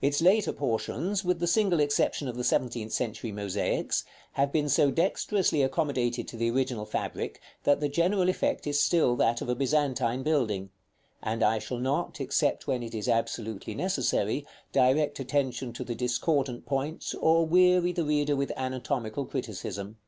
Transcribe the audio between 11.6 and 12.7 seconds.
not, except